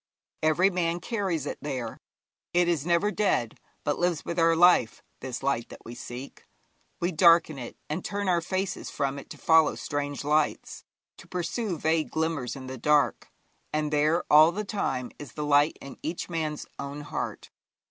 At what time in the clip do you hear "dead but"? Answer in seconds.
3.11-3.99